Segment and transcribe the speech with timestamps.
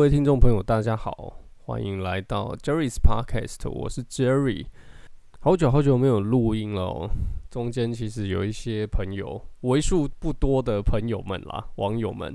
[0.00, 4.64] 各位听众朋友，大家好，欢迎来到 Jerry's Podcast，我是 Jerry。
[5.40, 7.10] 好久好久没有录音了哦，
[7.50, 12.34] 中间其实有一些朋友，为数不多的朋友们啦，网友们，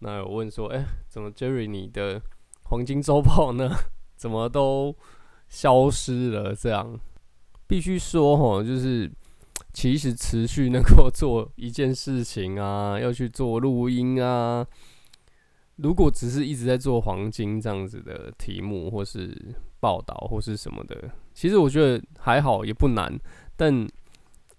[0.00, 2.20] 那有问说，哎，怎么 Jerry 你的
[2.64, 3.70] 黄金周报呢？
[4.18, 4.92] 怎么都
[5.48, 6.56] 消失了？
[6.56, 6.98] 这样
[7.68, 9.08] 必须说哈，就是
[9.72, 14.66] 其实持续能够做一件事情啊，要去做录音啊。
[15.82, 19.34] 如果只是一直在做黄金这样子的题目，或是
[19.80, 23.18] 报道，或是什么的，其实我觉得还好，也不难。
[23.56, 23.88] 但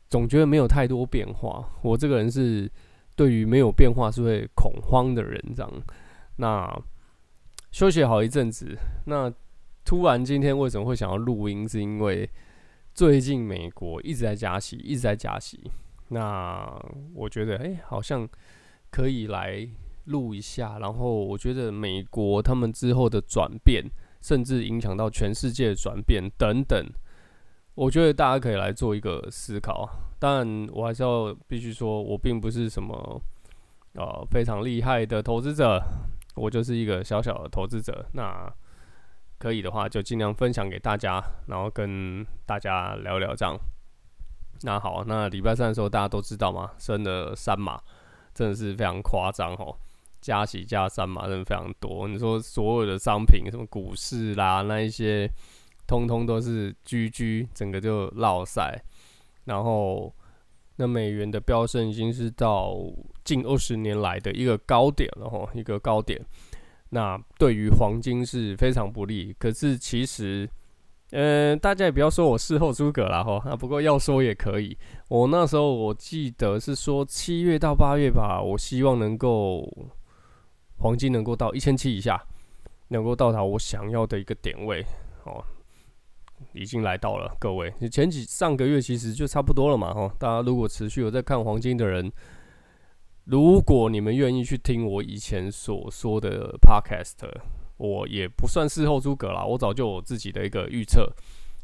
[0.10, 1.64] 总觉得没有太多变化。
[1.84, 2.70] 我这个人是
[3.16, 5.72] 对于没有变化是会恐慌的人，这样。
[6.38, 6.68] 那
[7.72, 8.76] 休息好一阵子，
[9.06, 9.32] 那
[9.86, 11.70] 突然今天为什么会想要录音？
[11.70, 12.28] 是因为
[12.94, 15.70] 最近美国一直在加息，一直在加息。
[16.10, 16.84] 那
[17.14, 18.28] 我觉得，哎、好像
[18.90, 19.70] 可以来。
[20.06, 23.84] 录一下，然后我觉得美国他们之后的转变，
[24.22, 26.86] 甚至影响到全世界的转变等等，
[27.76, 29.90] 我觉得大家可以来做一个思考。
[30.20, 33.22] 但，我还是要必须说，我并不是什么
[33.96, 35.82] 呃非常厉害的投资者，
[36.36, 38.06] 我就是一个小小的投资者。
[38.14, 38.52] 那
[39.40, 43.58] 可以的话，就尽量分享给大家，然后跟大家聊聊这样。
[44.64, 46.70] 那好，那礼拜三的时候大家都知道吗？
[46.78, 47.82] 升了三码，
[48.32, 49.76] 真的是非常夸张哦。
[50.22, 52.08] 加息加三嘛，真的非常多。
[52.08, 55.28] 你说所有的商品，什么股市啦，那一些，
[55.88, 58.80] 通通都是居居整个就落赛。
[59.46, 60.14] 然后，
[60.76, 62.78] 那美元的飙升已经是到
[63.24, 66.24] 近二十年来的一个高点了哈，一个高点。
[66.90, 69.36] 那对于黄金是非常不利。
[69.40, 70.48] 可是其实，
[71.10, 73.42] 嗯、呃，大家也不要说我事后诸葛了哈。
[73.50, 74.78] 啊，不过要说也可以。
[75.10, 79.68] 我那时候我记得是说七月到八月吧，我希望能够。
[80.82, 82.20] 黄金能够到一千七以下，
[82.88, 84.84] 能够到达我想要的一个点位，
[85.26, 85.44] 哦，
[86.54, 87.38] 已经来到了。
[87.40, 90.12] 各位，你前几上个月其实就差不多了嘛，哈。
[90.18, 92.12] 大家如果持续有在看黄金的人，
[93.26, 97.14] 如果你们愿意去听我以前所说的 podcast，
[97.78, 101.14] 我也不算事后诸葛啦，我早就有自己的一个预测，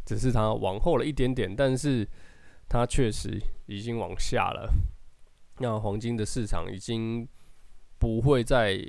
[0.05, 2.07] 只是它往后了一点点，但是
[2.69, 4.71] 它确实已经往下了。
[5.57, 7.27] 那黄金的市场已经
[7.97, 8.79] 不会再。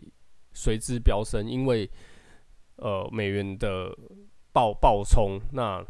[0.58, 1.88] 随之飙升，因为
[2.78, 3.96] 呃美元的
[4.52, 5.80] 暴暴冲，那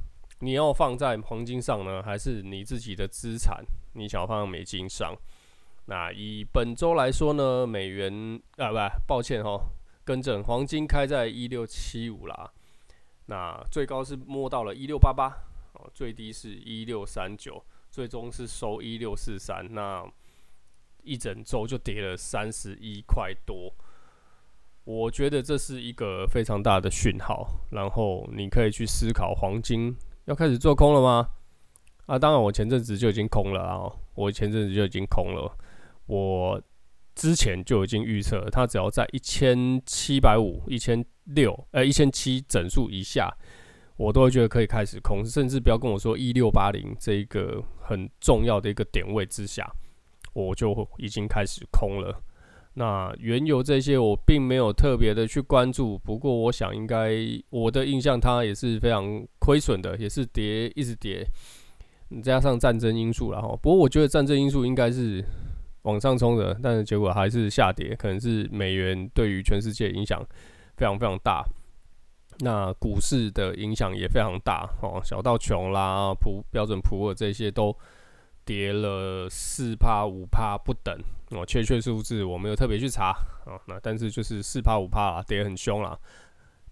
[0.40, 3.64] 你要放在黄金上呢，还是你自己的资产？
[3.94, 5.16] 你想要放在美金上？
[5.86, 8.76] 那以本周来说呢，美元啊不，
[9.06, 9.58] 抱歉哈，
[10.04, 12.52] 更正，黄金开在一六七五啦，
[13.24, 15.28] 那最高是摸到了一六八八，
[15.72, 20.04] 哦，最低是一六三九，最终是收一六四三，那
[21.02, 23.72] 一整周就跌了三十一块多。
[24.88, 29.94] 我觉得这是一个非常大的讯号，然后你可以去思考，黄金
[30.24, 31.28] 要开始做空了吗？
[32.06, 35.54] 啊，当然，我前阵子就已经空了啊，我前阵子就已经空了，
[36.06, 36.58] 我
[37.14, 43.30] 之前就已经预测，它只要在一千七百五、一千六、呃一千七整数以下，
[43.98, 49.70] 我都会觉得可以开始空，甚至不要跟我说一六八零这一个很重要的一个点位之下，
[50.32, 52.22] 我就已经开始空了。
[52.74, 57.12] 那原油这些我并没有特别的去关注，不过我想应该
[57.50, 61.26] 我的印象它也是非常亏损的，也是跌一直跌，
[62.22, 65.24] 加上战争因素然后，不过我觉得战争因素应该是
[65.82, 70.24] 往上冲的，但是结果还是下跌，可能是美元对于全世界影响
[70.76, 71.44] 非常非常大，
[72.40, 77.76] 那股市的影响也非常大哦，小到穷啦、普标准普尔这些都
[78.48, 80.98] 跌了四趴五趴不等。
[81.32, 83.10] 哦，确切数字我没有特别去查
[83.44, 85.98] 啊，那但是就是四趴五趴跌很凶啦。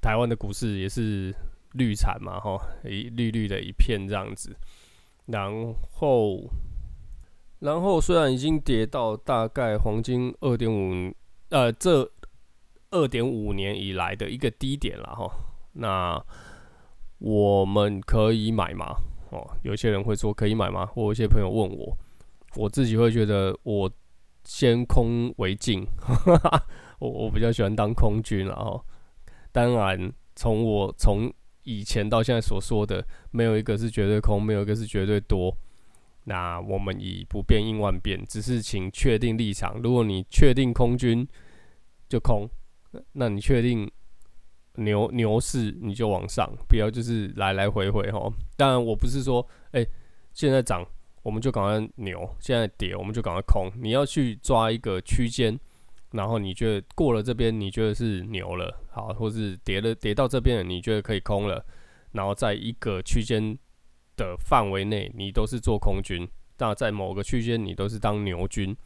[0.01, 1.35] 台湾的股市也是
[1.75, 4.57] 绿惨嘛，哈，一绿绿的一片这样子。
[5.27, 5.53] 然
[5.93, 6.49] 后，
[7.59, 11.13] 然后虽然已经跌到大概黄金二点五，
[11.51, 12.11] 呃，这
[12.93, 15.31] 二点五年以来的一个低点了哈。
[15.75, 16.25] 那
[17.19, 18.97] 我们可以买吗？
[19.31, 20.91] 哦，有些人会说可以买吗？
[20.95, 21.97] 我有一些朋友问我，
[22.57, 23.91] 我自己会觉得我。
[24.49, 25.85] 先空为敬，
[27.01, 28.81] 我我比较喜欢当空军，然后
[29.51, 31.29] 当然从我从
[31.65, 35.53] 以前到现在所说的，没有一个是绝对空，没有一个是绝对多。
[36.27, 39.81] 那我们以不变应万变，只是请确定立场。
[39.83, 41.27] 如果你确定空军
[42.09, 42.49] 就空，
[43.15, 43.91] 那你确定
[44.77, 48.33] 牛牛市你就往上，不要就是来来回回哈。
[48.57, 49.87] 当然我不是说哎、
[50.33, 50.87] 现在涨。
[51.23, 53.69] 我们就赶快牛，现在跌，我们就赶快空。
[53.83, 55.59] 你要去抓一个区间，
[56.13, 61.67] 然后你觉得过了这边，你觉得是牛了，好，或是跌了跌到这边，你觉得可以空了，
[62.13, 63.59] 然后在一个区间
[64.17, 66.25] 的范围内，你都是做空军，
[66.59, 68.77] 那在某个区间你都是当牛军。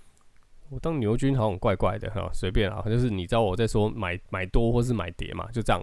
[0.70, 5.82] 我当牛军好像怪怪的哈，随便啊，就是你知道我在说买买多或是买跌嘛，就这样。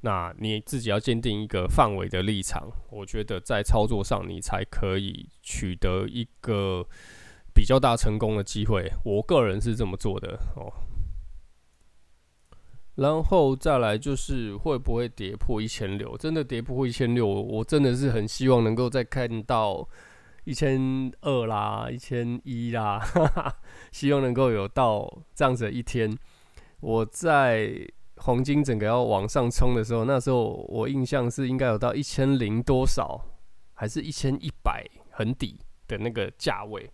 [0.00, 6.84] 那你自己要坚定一个范围的立场，我觉得在操作上你才可以取得一个
[7.54, 8.90] 比较大成功的机会。
[9.04, 10.72] 我个人是这么做的哦。
[12.96, 16.16] 然后再来就是会不会跌破一千六？
[16.18, 19.88] 真的跌破一千六，我真的是很希望能够再看到。
[20.44, 23.56] 一千二啦，一千一啦，哈哈，
[23.92, 26.16] 希望能够有到这样子的一天。
[26.80, 27.74] 我在
[28.18, 33.20] 黄金整个要往上冲的时候，那时候我印象是应该有到一千零多少，
[33.72, 35.58] 还是一千一百很底
[35.88, 36.90] 的那个价位。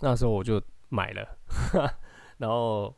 [0.00, 1.38] 那时候我就买了，
[1.72, 1.90] 哈，
[2.38, 2.94] 然后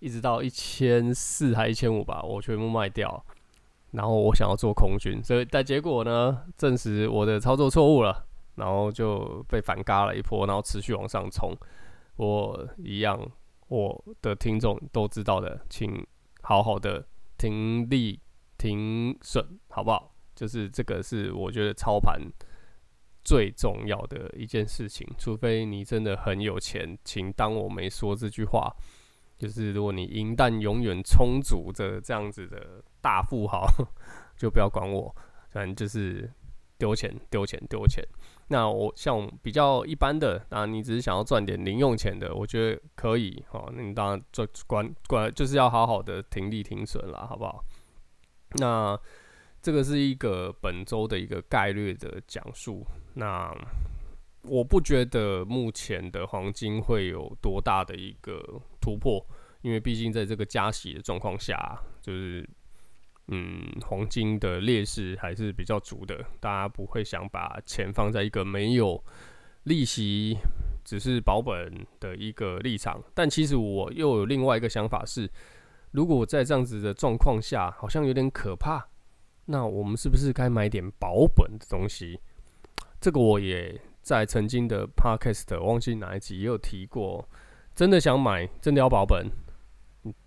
[0.00, 3.24] 一直到一千四还一千五吧，我全部卖掉。
[3.92, 8.27] 然后我想要做空军，所以但结果呢，证实我的操作错误了。
[8.58, 11.56] 然后就被反嘎了一波，然后持续往上冲。
[12.16, 13.18] 我一样，
[13.68, 16.04] 我的听众都知道的，请
[16.42, 17.06] 好好的
[17.36, 18.20] 停利
[18.58, 20.12] 停损，好不好？
[20.34, 22.20] 就是这个是我觉得操盘
[23.24, 25.06] 最重要的一件事情。
[25.18, 28.74] 除非你真的很有钱，请当我没说这句话。
[29.36, 33.64] 就是如果你银弹永远充足的这样子的大富豪，
[34.36, 35.14] 就不要管我。
[35.50, 36.28] 反正就是
[36.78, 38.02] 丢钱，丢钱，丢钱。
[38.50, 43.70] 那我像比较一般的，啊，你只是想要赚点零用钱的，我觉得可以哦。
[43.76, 47.62] 那你当然做管管就是要好好的停利停损啦，好不好？
[48.52, 48.98] 那
[49.60, 52.86] 这个是一个本周的一个概率的讲述。
[53.14, 53.54] 那
[54.42, 58.40] 我不觉得目前的黄金会有多大的一个
[58.80, 59.22] 突破，
[59.60, 62.48] 因为毕竟在这个加息的状况下，就是。
[63.30, 69.02] 嗯，黄金的劣势还是比较足的，大家不会想把钱放在一个没有
[69.64, 70.38] 利息、
[70.82, 73.02] 只是保本的一个立场。
[73.14, 75.30] 但其实我又有另外一个想法是，
[75.90, 78.88] 如果在这样子的状况下，好像有点可怕，
[79.44, 82.18] 那我们是不是该买点保本的东西？
[82.98, 87.28] 这个我也在曾经的 Podcast 忘记哪一集也有提过，
[87.74, 89.30] 真的想买，真的要保本。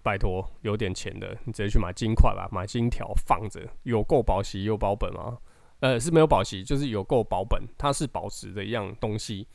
[0.02, 5.38] 拜托，有点钱的，你直接去买金块吧，买金条放着，有够保息又保本吗？
[5.80, 9.48] 呃，是没有保息，就是有够保本，它是保值的一样东西。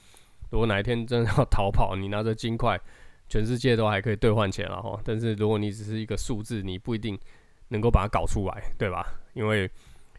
[0.50, 2.80] 如果哪一天真的要逃跑，你拿着金块，
[3.28, 5.00] 全世界都还可以兑换钱了哈。
[5.04, 7.18] 但是如果你只是一个数字，你不一定
[7.68, 9.06] 能够把它搞出来，对吧？
[9.34, 9.70] 因为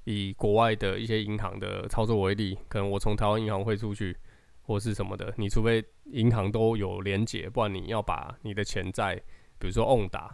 [0.05, 4.15] 以国外的一些银行的操作为例，可能我从台湾银行汇出去
[4.61, 9.21] 或是什么的，你除非银行都有连结，不然你要把你的钱在
[9.59, 10.29] 比如说 ON 达、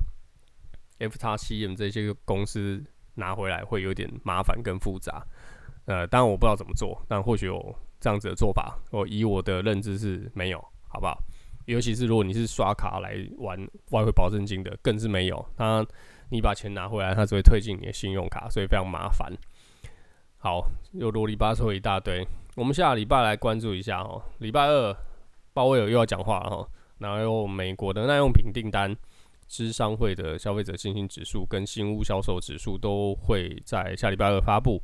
[0.99, 2.83] FXCM 这些公司
[3.15, 5.25] 拿回来会有点麻烦跟复杂，
[5.85, 8.77] 呃，当然我不知道怎么做，但或许有这样子的做法。
[8.91, 11.17] 我以我的认知是没有，好不好？
[11.65, 13.57] 尤其是如果你是刷卡来玩
[13.91, 15.45] 外汇保证金的，更是没有。
[15.57, 15.85] 那
[16.29, 19.31] 你把钱拿回来，它只会退进你的信用卡，所以非常麻烦。
[20.37, 24.21] 好，又啰里吧嗦一大堆，我们下礼拜来关注一下哦。
[24.39, 24.93] 礼拜二
[25.53, 28.93] 鲍威尔又要讲话了哈，然后美国的耐用品订单。
[29.47, 34.81] 芝商会的消费者信心指数跟新屋销售指数都会在下礼拜二发布，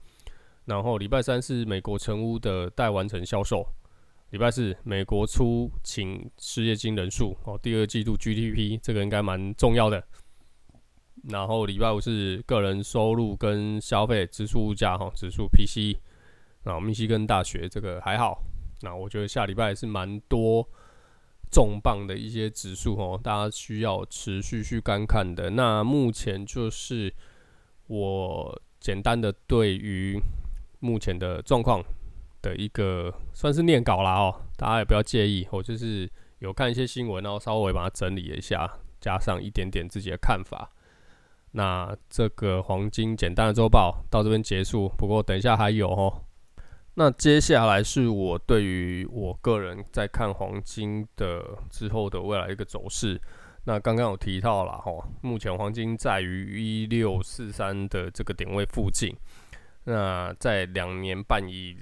[0.66, 3.66] 然后礼拜三是美国成屋的待完成销售，
[4.30, 10.04] 礼拜四美国初请失业金人数哦，第二季度 GDP 这个应该蛮重要的，
[11.30, 15.98] 然后礼拜五是个人收入跟消费支出物价哈指数 PCE，
[16.64, 18.44] 然后密西根大学这个还好，
[18.82, 20.68] 那我觉得下礼拜是蛮多。
[21.52, 25.50] 重磅的一些指数哦，大家需要持续去观看的。
[25.52, 27.14] 那目前就是
[27.88, 30.20] 我简单的对于
[30.80, 31.84] 目前的状况
[32.42, 35.48] 的一个算是念稿啦哦，大家也不要介意。
[35.52, 40.72] 我就是有看一些新闻，然后稍微把它整理一下，加上一点点自己的看法。
[41.52, 46.24] 那这个黄金简单的周报到这边结束，不过等一下还有哦。
[47.00, 53.18] 那接下来是我对于我个人在看黄金的之后的未来一个走势。
[53.64, 54.92] 那刚刚有提到了哈，
[55.22, 59.16] 目前黄金在于一六四三的这个点位附近。
[59.86, 61.78] 那在两年半以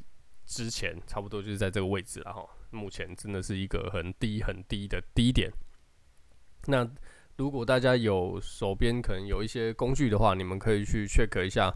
[0.46, 2.46] 之前，差不多就是在这个位置了哈。
[2.70, 5.52] 目前真的是一个很低很低的低点。
[6.68, 6.88] 那
[7.38, 11.74] 如果大家有手边可能有一些工具的话，你们可以去 check 一下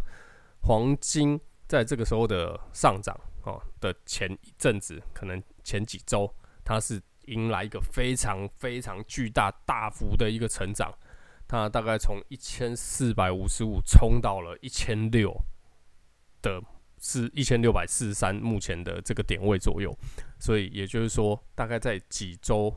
[0.62, 3.20] 黄金在这个时候的上涨。
[3.44, 6.34] 哦的前一阵子，可能前几周
[6.64, 10.94] 它是迎来一个非常非常巨大、大幅的一个成长。
[11.48, 15.36] 它大概从一千四百五十五冲到了一千六
[16.42, 16.62] 的，
[16.98, 19.94] 是一千六百四十三，目前的这个点位左右。
[20.40, 22.74] 所以也就是说，大概在几周，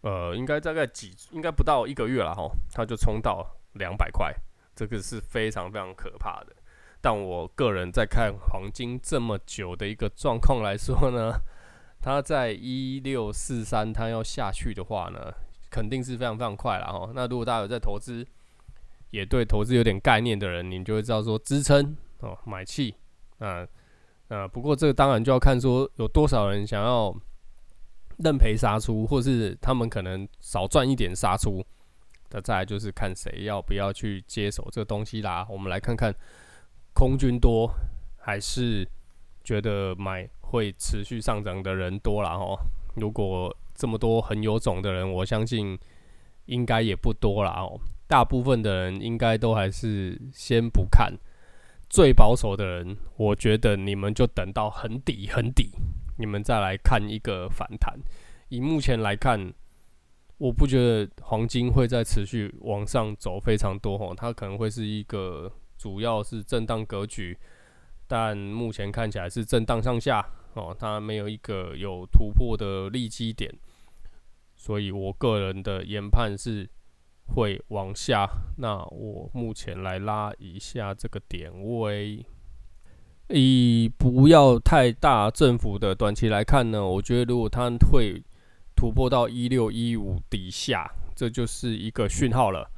[0.00, 4.34] 呃，应该大概几，应该不到一个月了哈，它就冲到两百块，
[4.74, 6.56] 这个是非常非常可怕的。
[7.02, 11.34] 但我个人在看黄金这么久的一个状况来说呢，
[12.00, 15.34] 它在一六四三，它要下去的话呢，
[15.68, 17.10] 肯定是非常非常快了哈。
[17.12, 18.24] 那如果大家有在投资，
[19.10, 22.94] 也对投资有点概念的人，你就会知道说支撑哦，买气
[23.38, 23.66] 啊
[24.28, 24.46] 啊。
[24.46, 27.12] 不过这个当然就要看说有多少人想要
[28.18, 31.62] 认赔杀出，或是他们可能少赚一点杀出。
[32.30, 35.44] 那再来就是看谁要不要去接手这个东西啦。
[35.50, 36.14] 我们来看看
[37.02, 37.68] 空军多
[38.16, 38.88] 还是
[39.42, 42.56] 觉得买会持续上涨的人多了哦。
[42.94, 45.76] 如果这么多很有种的人，我相信
[46.46, 47.76] 应该也不多了哦。
[48.06, 51.12] 大部分的人应该都还是先不看。
[51.90, 55.72] 最保守的人，我觉得你们就等到很底很底，
[56.18, 57.98] 你们再来看一个反弹。
[58.48, 59.52] 以目前来看，
[60.38, 65.50] 我不觉得黄金会再持续往上走非常多哦，它可能会是一个
[65.82, 67.36] 主要是震荡格局，
[68.06, 70.24] 但目前看起来是震荡上下。
[70.54, 73.52] 哦，它没有一个有突破的利基点，
[74.54, 76.70] 所以我个人的研判是
[77.34, 78.28] 会往下。
[78.58, 82.24] 那我目前来拉一下这个点位，
[83.26, 88.22] 以不要太大振幅的短期来看呢，我觉得如果它会
[88.76, 92.70] 突破到一六一五底下，这就是一个讯号了。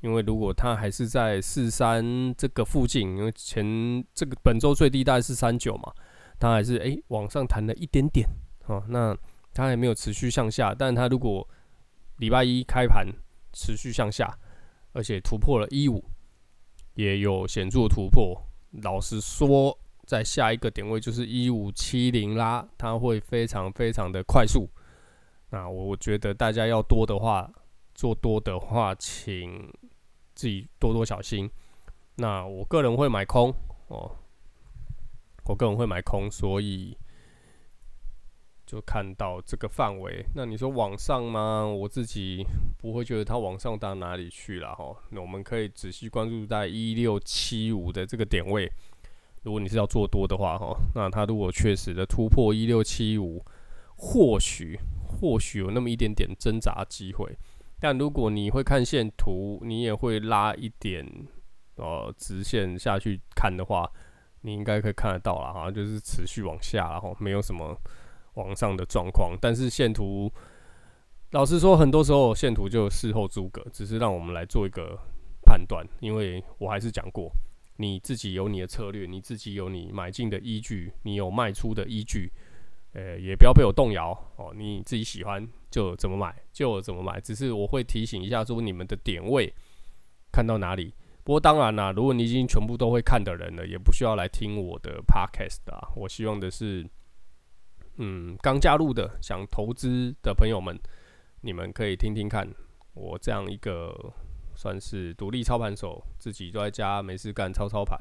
[0.00, 5.92] 因为如果它还是在四三这个附近，因为前这个本周最低大概是三九嘛。
[6.38, 8.26] 它还是诶、往上弹了一点点
[8.64, 9.14] 哦，那
[9.52, 11.46] 它还没有持续向下，但它如果
[12.16, 13.06] 礼拜一开盘
[13.52, 14.38] 持续向下，
[14.94, 16.02] 而且突破了一五，
[16.94, 18.40] 也有显著突破。
[18.82, 24.66] 老实说，在下一个点位就是一五七零啦，它会非常非常的快速。
[25.50, 27.52] 那我觉得大家要多的话，
[27.94, 29.70] 做多的话，请
[30.40, 31.50] 自己多多小心。
[32.14, 33.54] 那我个人会买空
[33.88, 34.10] 哦。
[35.44, 36.96] 我个人会买空，所以
[38.64, 40.24] 就看到这个范围。
[40.34, 41.66] 那你说往上吗？
[41.66, 42.42] 我自己
[42.78, 44.96] 不会觉得它往上到哪里去了哈。
[45.10, 48.70] 那我们可以仔细关注在一六七五的这个点位。
[49.42, 53.44] 如果你是要做多的话哈，那它如果确实的突破一六七五，
[53.96, 57.36] 或许或许有那么一点点挣扎机会。
[57.80, 61.06] 但如果你会看线图，你也会拉一点
[61.76, 63.90] 呃直线下去看的话。
[64.42, 67.78] 你应该可以看得到了哈，就是持续往下，然后没有什么
[68.36, 69.36] 往上的状况。
[69.38, 70.32] 但是线图，
[71.32, 74.98] 老实说，很多时候线图就事后诸葛，只是让我们来做一个
[75.44, 75.86] 判断。
[76.00, 77.30] 因为我还是讲过，
[77.76, 82.32] 你自己有你的策略，你自己有你买进的依据，你有卖出的依据，
[82.92, 84.52] 呃，也不要被我动摇哦。
[84.54, 89.52] 你自己喜欢就怎么买就怎么买，只是我会提醒一下，说你们的点位
[90.32, 90.94] 看到哪里。
[91.22, 95.92] 不过当然啦，如果你已经全部都会看的人了，也不需要来听我的 podcast 啊。
[95.94, 96.84] 我希望的是，
[97.98, 100.76] 嗯，刚加入的想投资的朋友们，
[101.42, 102.48] 你们可以听听看
[102.94, 103.94] 我这样一个
[104.56, 107.98] 算是独立操盘手，自己都在家没事干操操盘，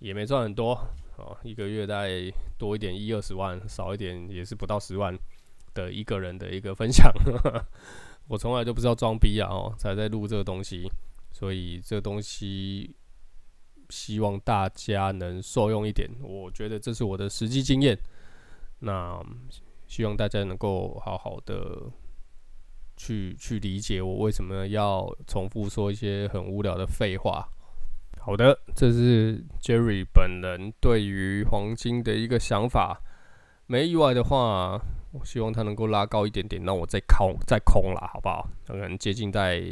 [0.00, 0.76] 也没赚很多
[1.20, 5.16] 哦，一个月大概多一点一二十万，少一点也是不到十万
[5.74, 7.12] 的一个人的一个分享。
[8.28, 10.90] 我从来就不知道装逼啊，哦，才在录这个东西。
[11.32, 12.94] 所以这东西
[13.88, 17.98] 希望大家能受用一点，我觉得这是我的实际经验。
[18.80, 19.20] 那
[19.86, 21.90] 希望大家能够好好的
[22.96, 27.48] 去去理解我为什么要重复说一些很无聊的废话。
[28.20, 33.00] 好的，这是 Jerry 本人对于黄金的一个想法。
[33.66, 34.80] 没意外的话，
[35.12, 38.48] 我希望它能够拉高一点点，让我再空再空了，好不好？
[38.66, 39.62] 可能接近在。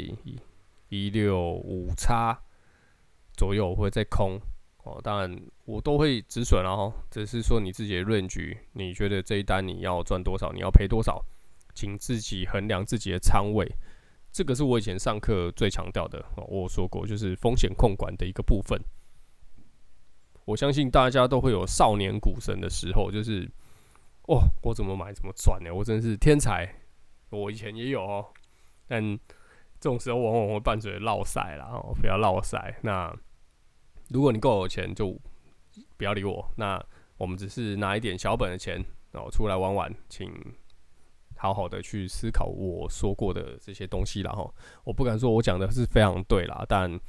[0.90, 2.40] 一六五叉
[3.36, 4.40] 左右我会再空
[4.84, 11.22] 哦，当然我都会止损了哈，只是说你自己的论据你觉得这一单你要赚多少，你要赔多少，
[11.74, 13.70] 请自己衡量自己的仓位。
[14.38, 18.80] 这个是我以前上课最强调的，我说过就是风险控管的一个部分。
[20.44, 23.50] 我相信大家都会有少年股神的时候，就是
[24.28, 25.74] 哦，我怎么买怎么赚呢？
[25.74, 26.72] 我真是天才，
[27.30, 28.26] 我以前也有哦，
[28.86, 29.18] 但。
[29.80, 32.76] 这种时候往往会伴随着落赛啦，哦，不要落赛。
[32.82, 33.12] 那
[34.08, 35.16] 如果你够有钱，就
[35.96, 36.48] 不要理我。
[36.56, 36.80] 那
[37.16, 40.32] 我们只是拿一点小本的钱，然后出来玩玩，请
[41.38, 44.50] 好好的去思考我说过的这些东西啦齁。
[44.84, 47.00] 我不敢说我讲的是非常对啦，但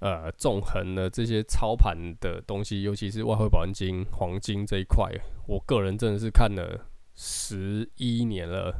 [0.00, 5.12] 呃，纵横了这些操盘的东西，尤其是外汇保证金、黄金这一块，
[5.46, 8.72] 我个人真的是看了十一年了。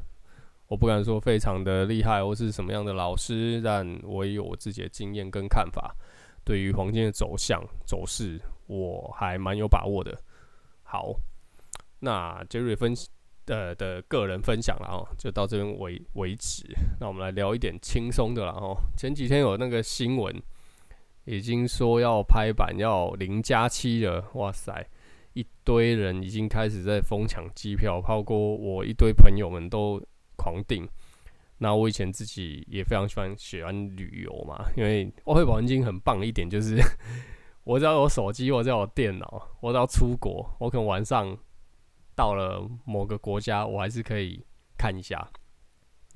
[0.69, 5.93] 我不敢说非常的厉害，或是什么样的老师，但我也有我自己的经验跟看法。
[6.45, 10.17] 对于黄金的走向走势，我还蛮有把握的。
[10.83, 11.15] 好，
[11.99, 13.09] 那杰瑞分析
[13.49, 16.65] 呃的个人分享了哦，就到这边为为止。
[17.01, 18.77] 那我们来聊一点轻松的了哦。
[18.97, 20.35] 前几天有那个新闻，
[21.25, 24.87] 已经说要拍板要零加七了，哇塞，
[25.33, 30.01] 一堆人已经开始在疯抢机票，包括我一堆朋友们都。
[30.41, 30.89] 狂订，
[31.59, 36.81] 那我以前自己也非常喜欢喜欢旅游嘛，因为外汇保证金很棒一点就是，
[37.65, 41.37] 我只要有手机，我只要有电脑，我只要出国，我可能晚上
[42.19, 44.45] 到了某个国家，我还是可以
[44.77, 45.31] 看一下。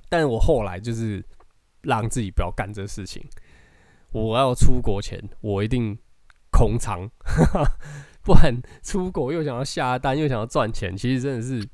[0.09, 1.25] 但我后来就是
[1.83, 3.25] 让自己不要干这事情，
[4.11, 5.97] 我要出国前，我一定
[6.51, 7.09] 空仓，
[8.25, 11.65] 不然出国又想要下单，又想要赚钱，其实真的是。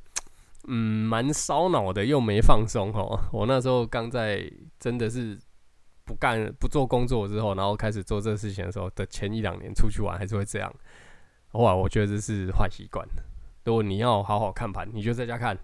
[0.70, 3.18] 嗯，蛮烧脑的，又没放松哦。
[3.32, 5.38] 我那时候刚在真的是
[6.04, 10.70] 不干不做工作之后，然后开始做这事情的时候的前一两年出去玩还是会这样。
[11.52, 13.08] 后来我觉得这是坏习惯。
[13.68, 15.56] 如果你要好好看盘，你就在家看，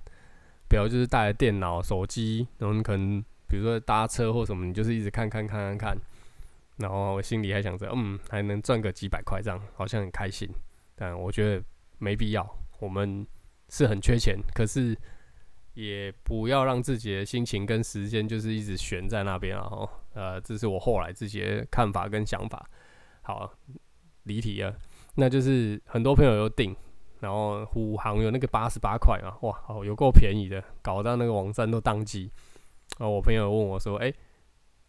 [0.69, 5.99] 不要就是带着电脑、手机，然后可能比如说搭车或什么，你就是一直看看看看看，
[6.77, 10.49] 然后我心里还想着，嗯，还能赚个几百块，这样好像很开心。
[10.95, 11.65] 但我觉得
[11.99, 13.27] 没必要，我们。
[13.71, 14.97] 是很缺钱，可是
[15.73, 19.67] 也不要让自己的心情跟时间就是一直悬在那边啊！
[19.71, 22.69] 哦，呃，这是我后来自己的看法跟想法。
[23.23, 23.51] 好，
[24.25, 24.77] 离题了，
[25.15, 26.77] 那就是很多朋友有订，
[27.25, 32.31] 然后虎航有那个八十八块嘛，哇，好有够便宜的，搞到那个网站都宕机。
[32.99, 34.15] 然后我朋友问我说：“哎、欸，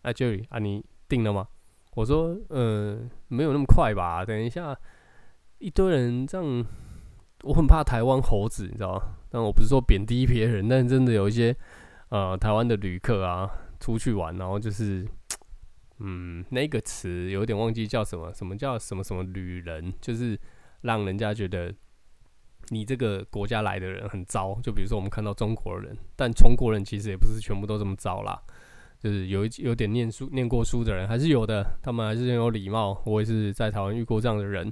[0.03, 1.47] 那 Jerry 啊，你订了吗？”
[1.95, 4.77] 我说：“嗯、呃，没有那么快吧，等一下
[5.59, 6.65] 一堆人这样。”
[7.43, 9.01] 我很怕台湾猴子，你知道吗？
[9.29, 11.55] 但我不是说贬低别人，但真的有一些
[12.09, 13.47] 呃台湾的旅客啊，
[13.79, 15.07] 出去玩，然后就是
[15.99, 20.39] 嗯那个词有点忘记叫什么，什么叫什么什么旅人，就是
[20.81, 21.71] 让人家觉得
[22.69, 24.59] 你这个国家来的人很糟。
[24.61, 28.41] 就比如说我们看到中国人，但中国人其实也不是全部都这么糟啦，
[28.99, 33.01] 就是有一有点念书念过书的人还是有的，他们还是很有礼貌。
[33.05, 34.71] 我也是在台湾遇过这样的人。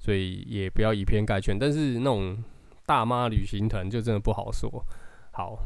[0.00, 2.38] 所以也不要以偏概全，但是那种
[2.86, 4.70] 大妈旅行团就真的不好说。
[5.32, 5.58] 好，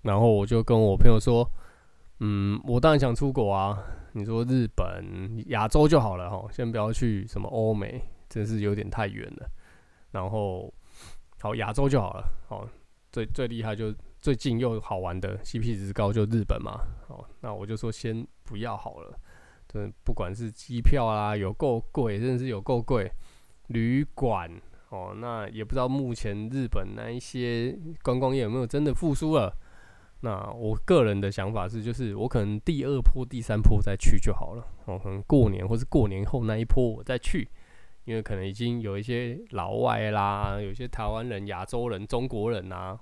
[0.00, 1.46] 然后我就跟我朋友说，
[2.20, 3.78] 嗯，我当然想出国啊。
[4.14, 9.46] 你说日本、亚洲就好了哈，先不要去什么欧美，真是有点太远了。
[10.12, 10.72] 然后，
[11.40, 12.28] 好，亚洲就好了。
[12.48, 12.68] 好，
[13.12, 16.80] 最最厉害就最近又好玩的 CP 值高就日本嘛。
[17.06, 19.18] 好，那我就说先不要好了。
[19.66, 23.10] 对不管是机票啊，有够贵，真的是有够贵。
[23.68, 24.50] 旅馆
[24.88, 29.54] 哦，那也不知道目前日本那一些观光业有没有真的复苏了。
[30.20, 34.66] 那我个人的想法是，就是我可能第二波、第三波再去就好了。
[34.86, 37.46] 哦，可能过年或是过年后那一波我再去，
[38.08, 42.98] 因为可能已经有一些老外啦，有些台湾人、亚洲人、中国人啊，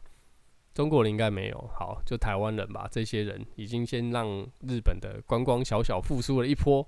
[0.75, 1.71] 中国人应该没有。
[1.73, 4.27] 好，就台湾人吧，这些人已经先让
[4.67, 6.85] 日本的观光小小复苏了一波。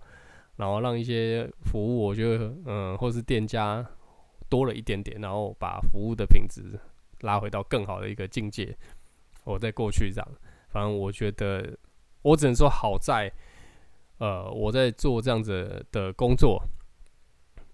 [0.57, 3.89] 然后让一些服务，我觉得，嗯，或是店家
[4.49, 6.77] 多了一点点，然后把服务的品质
[7.21, 8.77] 拉回到更好的一个境界。
[9.45, 10.29] 我再过去这样，
[10.71, 11.79] 反正我觉得，
[12.23, 13.33] 我只能说好在，
[14.19, 16.61] 呃，我在做这样子的工作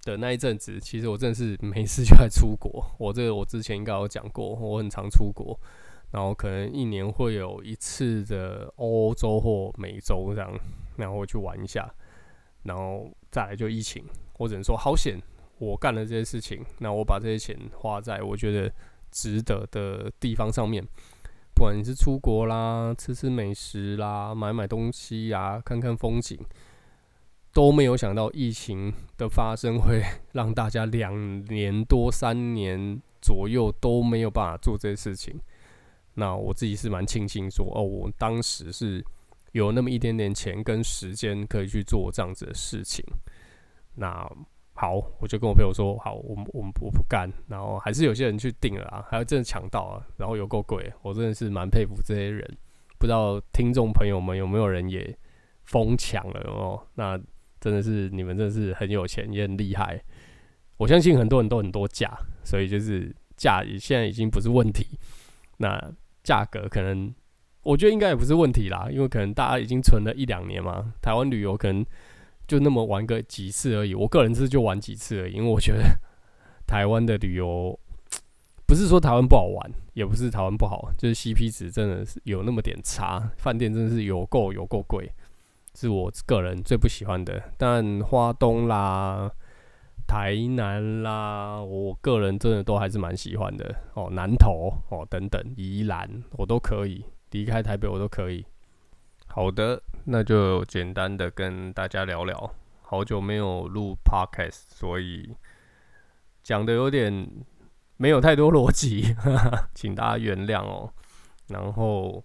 [0.05, 2.85] 的那一阵子，其实我真的是没事就爱出国。
[2.99, 5.59] 我这个我之前应该有讲过，我很常出国，
[6.11, 10.53] 然后可能一年会有一次的欧洲或美洲这样，
[10.97, 11.93] 然后去玩一下。
[12.65, 14.03] 然后再来就疫情，
[14.39, 15.19] 我只能说好险，
[15.59, 18.73] 我干了这些事情，那我把这些钱花在我觉得
[19.11, 20.83] 值得的地方上面，
[21.55, 26.39] 不管你是出国啦、吃吃美食啦、买买东西呀、看看风景，
[27.55, 35.41] 都没有想到疫情的发生会 让大家两年多、三年左右都没有办法做这些事情。
[36.15, 39.03] 那我自己是蛮庆幸说，哦，我当时是。
[39.53, 43.05] 有那么一点点钱跟时间可以去做这样子的事情，
[43.95, 44.29] 那
[44.73, 52.45] 好，我就跟我朋友说，好，我们我们我不干，然后还是有些人去订了啊，还有真的抢到啊，然后有够贵，我真的是蛮佩服这些人。
[52.99, 55.17] 不知道听众朋友们有没有人也
[55.63, 56.85] 疯抢了哦？
[56.95, 57.17] 那
[57.65, 59.99] 真的是你们真的是很有钱，也很厉害。
[60.77, 64.99] 我相信很多人都很多假，所以就是假现在已经不是问题。
[65.57, 67.15] 那价格可能，
[67.63, 71.83] 我觉得应该也不是问题啦，因为可能大家已经存了一两年嘛，台湾旅游可能
[72.47, 73.95] 就那么玩个几次而已。
[73.95, 75.99] 我个人是就玩几次而已，因为我觉得
[76.67, 77.81] 台湾的旅游
[78.69, 85.11] 不是说台湾不好玩，也不是台湾不好，就是 CP 值真的是有那么点差，饭店真的是有够有够贵，
[85.75, 87.43] 是我个人最不喜欢的。
[87.59, 89.31] 但花东啦。
[90.07, 94.11] 台南啦，我个人真的都还是蛮喜欢的哦。
[94.11, 98.45] 南投哦，等等，宜兰我都可以，离开台北我都可以。
[99.27, 102.55] 好的，那就简单的跟大家聊聊。
[102.83, 105.35] 好久没有录 podcast，所以
[106.43, 107.27] 讲的有点
[107.97, 109.17] 没有太多逻辑，
[109.75, 110.93] 请大家原谅哦。
[111.49, 112.23] 然后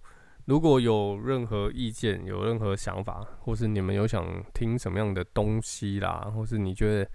[0.49, 7.09] 如果有任何意见、有任何想法，或是你们有想听什么样的东西啦，或是你觉得。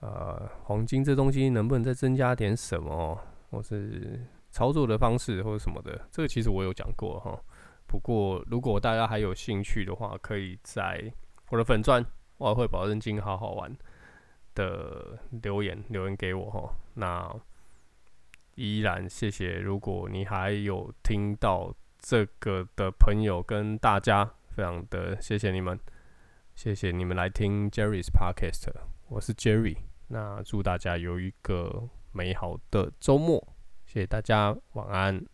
[0.00, 3.18] 呃，黄金这东西能不能再增加点什么，
[3.50, 5.98] 或是操作的方式或者什么的？
[6.10, 7.40] 这个其实我有讲过哈。
[7.86, 11.10] 不过如果大家还有兴趣的话，可以在
[11.48, 12.04] 我的粉钻
[12.36, 13.74] 外汇保证金好好玩
[14.54, 16.70] 的留言留言给我哈。
[16.92, 17.34] 那
[18.56, 21.74] 依然谢谢，如果你还有听到
[22.06, 25.80] 这个的朋友跟大家，非常的谢谢你们，
[26.54, 28.68] 谢谢你们来听 Jerry's Podcast，
[29.08, 29.78] 我是 Jerry。
[30.08, 33.42] 那祝大家有一个美好的周末，
[33.86, 35.24] 谢谢大家，晚安。